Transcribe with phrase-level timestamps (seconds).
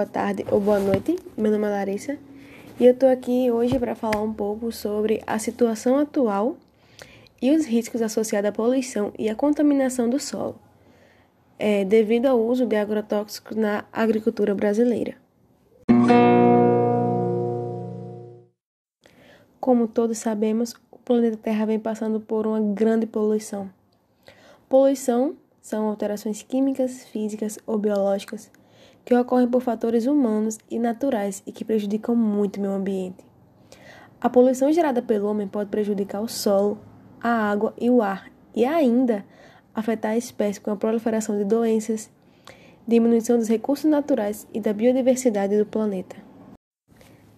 [0.00, 1.18] boa tarde ou boa noite.
[1.36, 2.16] Meu nome é Larissa
[2.78, 6.56] e eu tô aqui hoje para falar um pouco sobre a situação atual
[7.42, 10.58] e os riscos associados à poluição e à contaminação do solo,
[11.58, 15.16] é, devido ao uso de agrotóxicos na agricultura brasileira.
[19.60, 23.68] Como todos sabemos, o planeta Terra vem passando por uma grande poluição.
[24.66, 28.50] Poluição são alterações químicas, físicas ou biológicas
[29.10, 33.24] que ocorrem por fatores humanos e naturais e que prejudicam muito o meio ambiente.
[34.20, 36.78] A poluição gerada pelo homem pode prejudicar o solo,
[37.20, 39.24] a água e o ar, e ainda
[39.74, 42.08] afetar a espécie com a proliferação de doenças,
[42.86, 46.14] diminuição dos recursos naturais e da biodiversidade do planeta.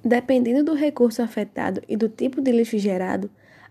[0.04, 3.30] Dependendo do recurso afetado e do tipo de lixo gerado,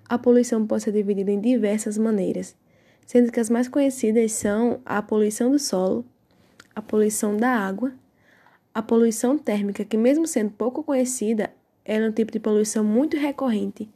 [0.10, 2.56] a poluição pode ser dividida em diversas maneiras,
[3.06, 6.04] sendo que as mais conhecidas são a poluição do solo,
[6.76, 7.94] a poluição da água,
[8.74, 11.52] a poluição térmica, que mesmo sendo pouco conhecida,
[11.84, 13.90] é um tipo de poluição muito recorrente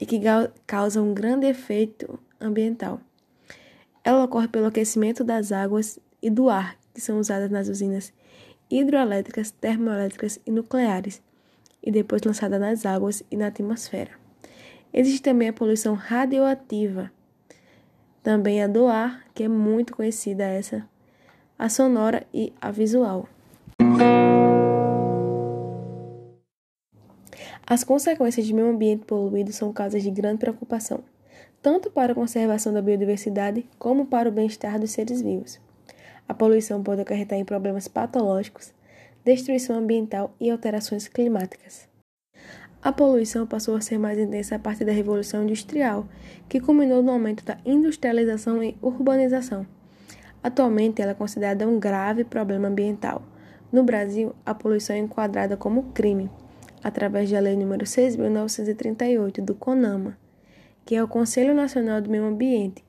[0.00, 0.20] e que
[0.66, 3.00] causa um grande efeito ambiental.
[4.02, 8.12] Ela ocorre pelo aquecimento das águas e do ar que são usadas nas usinas
[8.70, 11.20] hidroelétricas, termoelétricas e nucleares,
[11.82, 14.12] e depois lançada nas águas e na atmosfera.
[14.92, 17.10] Existe também a poluição radioativa,
[18.22, 20.88] também a do ar, que é muito conhecida essa
[21.58, 23.28] a sonora e a visual.
[27.66, 31.02] As consequências de meio ambiente poluído são causas de grande preocupação,
[31.62, 35.60] tanto para a conservação da biodiversidade como para o bem-estar dos seres vivos.
[36.28, 38.74] A poluição pode acarretar em problemas patológicos,
[39.24, 41.88] destruição ambiental e alterações climáticas.
[42.82, 46.06] A poluição passou a ser mais intensa a partir da Revolução Industrial,
[46.48, 49.66] que culminou no aumento da industrialização e urbanização
[50.44, 53.22] Atualmente, ela é considerada um grave problema ambiental.
[53.72, 56.30] No Brasil, a poluição é enquadrada como crime,
[56.82, 60.18] através da Lei nº 6.938 do CONAMA,
[60.84, 62.84] que é o Conselho Nacional do Meio Ambiente,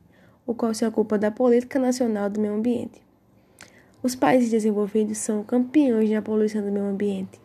[0.46, 3.02] o qual se ocupa da Política Nacional do Meio Ambiente.
[4.04, 7.40] Os países desenvolvidos são campeões na poluição do meio ambiente.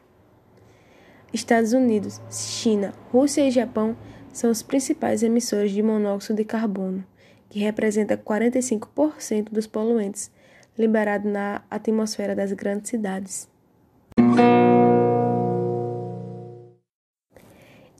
[1.32, 3.96] Estados Unidos, China, Rússia e Japão
[4.32, 7.04] são os principais emissores de monóxido de carbono
[7.50, 10.30] que representa 45% dos poluentes
[10.78, 13.48] liberados na atmosfera das grandes cidades.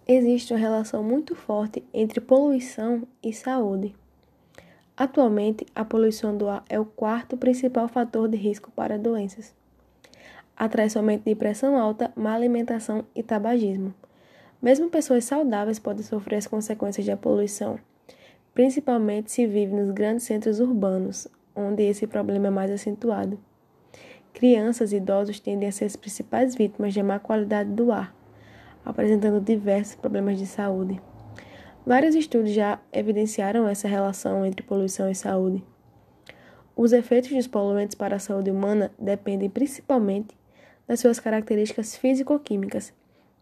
[0.07, 3.95] Existe uma relação muito forte entre poluição e saúde.
[4.97, 9.55] Atualmente, a poluição do ar é o quarto principal fator de risco para doenças.
[10.57, 13.95] Atrai somente de pressão alta, má alimentação e tabagismo.
[14.61, 17.79] Mesmo pessoas saudáveis podem sofrer as consequências da poluição
[18.61, 21.27] principalmente se vive nos grandes centros urbanos,
[21.57, 23.41] onde esse problema é mais acentuado.
[24.35, 28.15] Crianças e idosos tendem a ser as principais vítimas da má qualidade do ar,
[28.85, 31.01] apresentando diversos problemas de saúde.
[31.87, 35.65] Vários estudos já evidenciaram essa relação entre poluição e saúde.
[36.77, 40.37] Os efeitos dos poluentes para a saúde humana dependem principalmente
[40.87, 42.93] das suas características físico-químicas,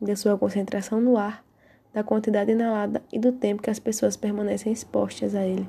[0.01, 1.45] da sua concentração no ar,
[1.93, 5.69] da quantidade inalada e do tempo que as pessoas permanecem expostas a ele.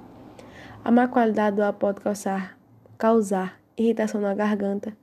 [0.83, 2.57] A má qualidade do ar pode causar,
[2.97, 4.95] causar irritação na garganta,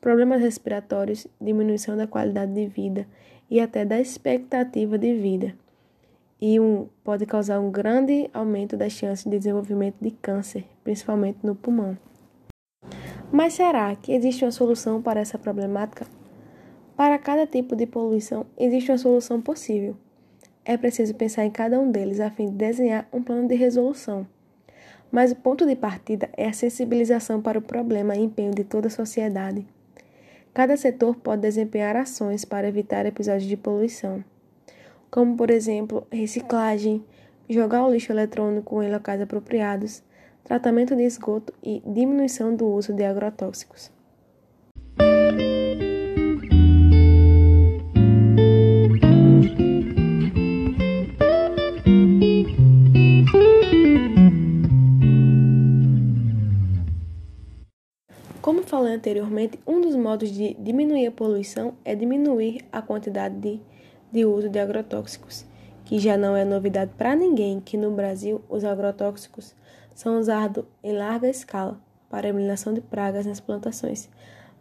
[0.00, 3.06] problemas respiratórios, diminuição da qualidade de vida
[3.50, 5.54] e até da expectativa de vida.
[6.40, 11.54] E um, pode causar um grande aumento das chances de desenvolvimento de câncer, principalmente no
[11.54, 11.98] pulmão.
[13.32, 16.06] Mas será que existe uma solução para essa problemática?
[16.96, 19.96] Para cada tipo de poluição, existe uma solução possível
[20.68, 24.26] é preciso pensar em cada um deles a fim de desenhar um plano de resolução.
[25.10, 28.88] Mas o ponto de partida é a sensibilização para o problema e empenho de toda
[28.88, 29.66] a sociedade.
[30.52, 34.22] Cada setor pode desempenhar ações para evitar episódios de poluição,
[35.10, 37.02] como, por exemplo, reciclagem,
[37.48, 40.02] jogar o lixo eletrônico em locais apropriados,
[40.44, 43.90] tratamento de esgoto e diminuição do uso de agrotóxicos.
[58.98, 63.60] Anteriormente, um dos modos de diminuir a poluição é diminuir a quantidade de,
[64.12, 65.46] de uso de agrotóxicos,
[65.84, 69.54] que já não é novidade para ninguém que no Brasil os agrotóxicos
[69.94, 71.80] são usados em larga escala
[72.10, 74.08] para eliminação de pragas nas plantações,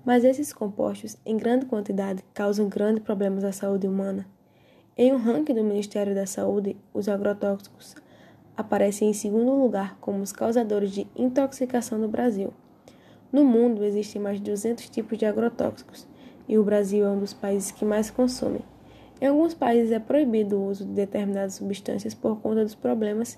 [0.05, 4.25] mas esses compostos, em grande quantidade, causam grandes problemas à saúde humana.
[4.95, 7.95] Em um ranking do Ministério da Saúde, os agrotóxicos
[8.55, 12.53] aparecem em segundo lugar como os causadores de intoxicação no Brasil.
[13.31, 16.07] No mundo existem mais de 200 tipos de agrotóxicos,
[16.47, 18.61] e o Brasil é um dos países que mais consome.
[19.19, 23.37] Em alguns países é proibido o uso de determinadas substâncias por conta dos problemas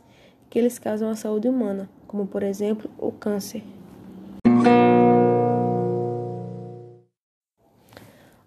[0.50, 3.64] que eles causam à saúde humana, como por exemplo o câncer.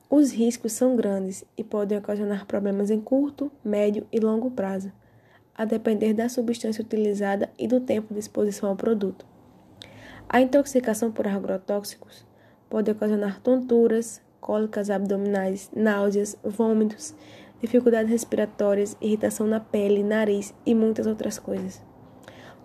[0.08, 4.92] Os riscos são grandes e podem ocasionar problemas em curto, médio e longo prazo,
[5.54, 9.31] a depender da substância utilizada e do tempo de exposição ao produto.
[10.28, 12.26] A intoxicação por agrotóxicos
[12.70, 17.14] pode ocasionar tonturas, cólicas abdominais, náuseas, vômitos,
[17.60, 21.80] dificuldades respiratórias, irritação na pele, nariz e muitas outras coisas.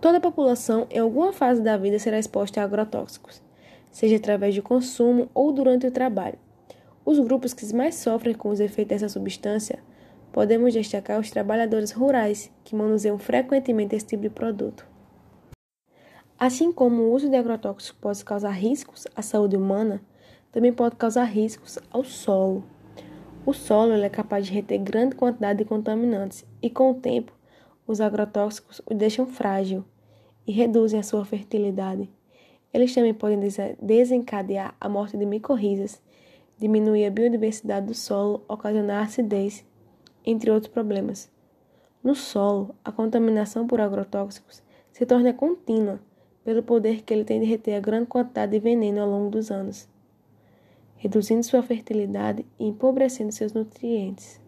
[0.01, 3.41] Toda a população, em alguma fase da vida, será exposta a agrotóxicos,
[3.91, 6.37] seja através de consumo ou durante o trabalho.
[7.05, 9.79] Os grupos que mais sofrem com os efeitos dessa substância
[10.31, 14.85] podemos destacar os trabalhadores rurais, que manuseiam frequentemente esse tipo de produto.
[16.39, 19.99] Assim como o uso de agrotóxicos pode causar riscos à saúde humana,
[20.51, 22.63] também pode causar riscos ao solo.
[23.43, 27.31] O solo é capaz de reter grande quantidade de contaminantes e, com o tempo,
[27.87, 29.83] os agrotóxicos o deixam frágil
[30.45, 32.07] e reduzem a sua fertilidade.
[32.71, 33.39] Eles também podem
[33.81, 35.99] desencadear a morte de micorrizas,
[36.59, 39.65] diminuir a biodiversidade do solo, ocasionar acidez,
[40.23, 41.31] entre outros problemas.
[42.03, 44.61] No solo, a contaminação por agrotóxicos
[44.91, 45.99] se torna contínua
[46.47, 49.51] pelo poder que ele tem de reter a grande quantidade de veneno ao longo dos
[49.51, 49.85] anos
[50.97, 54.39] reduzindo sua fertilidade e empobrecendo seus nutrientes.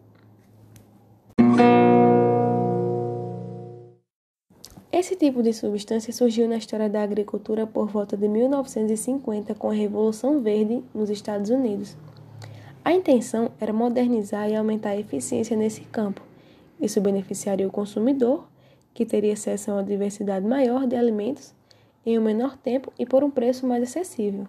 [4.92, 9.74] Esse tipo de substância surgiu na história da agricultura por volta de 1950 com a
[9.74, 11.96] Revolução Verde nos Estados Unidos.
[12.84, 16.22] A intenção era modernizar e aumentar a eficiência nesse campo.
[16.80, 18.48] Isso beneficiaria o consumidor,
[18.92, 21.54] que teria acesso a uma diversidade maior de alimentos
[22.04, 24.46] em um menor tempo e por um preço mais acessível.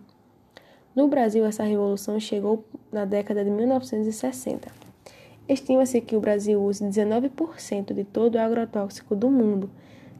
[0.96, 4.70] No Brasil, essa revolução chegou na década de 1960.
[5.48, 9.70] Estima-se que o Brasil use 19% de todo o agrotóxico do mundo,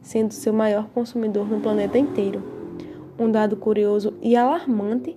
[0.02, 2.42] sendo seu maior consumidor no planeta inteiro.
[3.18, 5.16] Um dado curioso e alarmante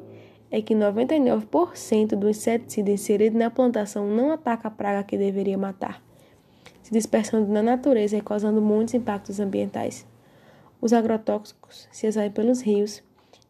[0.52, 6.02] é que 99% do inseticida inserido na plantação não ataca a praga que deveria matar,
[6.82, 10.06] se dispersando na natureza e causando muitos impactos ambientais.
[10.86, 13.02] Os agrotóxicos se exaem pelos rios,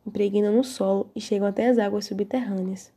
[0.08, 2.94] impregnam no solo e chegam até as águas subterrâneas.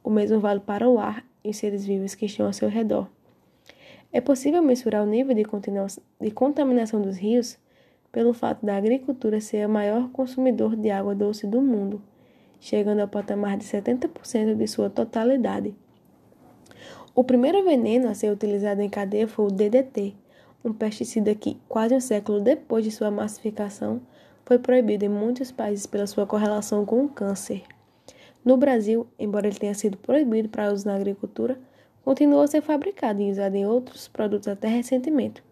[0.00, 3.08] O mesmo vale para o ar e os seres vivos que estão ao seu redor.
[4.12, 7.58] É possível mensurar o nível de contaminação dos rios
[8.12, 12.00] pelo fato da agricultura ser o maior consumidor de água doce do mundo,
[12.60, 15.74] chegando ao patamar de 70% de sua totalidade.
[17.12, 20.14] O primeiro veneno a ser utilizado em cadeia foi o DDT,
[20.64, 24.00] um pesticida que, quase um século depois de sua massificação,
[24.46, 27.62] foi proibido em muitos países pela sua correlação com o câncer.
[28.44, 31.58] No Brasil, embora ele tenha sido proibido para uso na agricultura,
[32.04, 35.42] continuou a ser fabricado e usado em outros produtos até recentemente.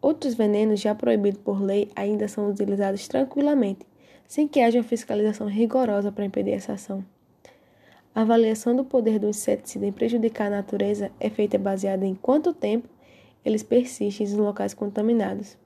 [0.00, 3.86] Outros venenos já proibidos por lei ainda são utilizados tranquilamente,
[4.26, 7.04] sem que haja uma fiscalização rigorosa para impedir essa ação.
[8.14, 12.52] A avaliação do poder do inseticida em prejudicar a natureza é feita baseada em quanto
[12.52, 12.88] tempo
[13.44, 15.56] eles persistem em locais contaminados.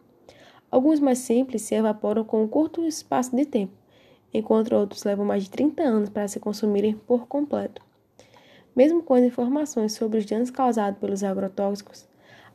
[0.70, 3.72] Alguns mais simples se evaporam com um curto espaço de tempo,
[4.32, 7.82] enquanto outros levam mais de 30 anos para se consumirem por completo.
[8.74, 12.08] Mesmo com as informações sobre os danos causados pelos agrotóxicos,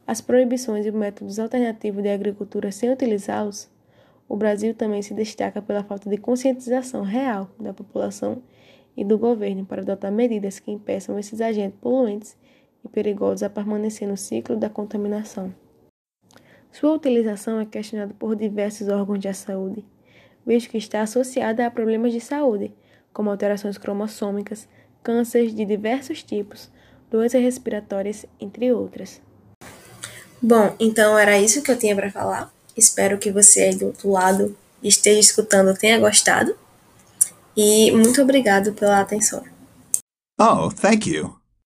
[0.05, 3.69] as proibições e métodos alternativos de agricultura sem utilizá-los,
[4.27, 8.41] o Brasil também se destaca pela falta de conscientização real da população
[8.95, 12.35] e do governo para adotar medidas que impeçam esses agentes poluentes
[12.87, 15.53] e perigosos a permanecer no ciclo da contaminação.
[16.71, 19.85] Sua utilização é questionada por diversos órgãos de saúde,
[20.45, 22.71] visto que está associada a problemas de saúde,
[23.13, 24.67] como alterações cromossômicas,
[25.03, 26.69] cânceres de diversos tipos,
[27.09, 29.21] doenças respiratórias, entre outras.
[30.41, 32.53] Bom, então era isso que eu tinha para falar.
[32.75, 36.55] Espero que você aí do outro lado esteja escutando tenha gostado.
[37.55, 39.43] E muito obrigado pela atenção.
[40.39, 41.36] Oh, thank you.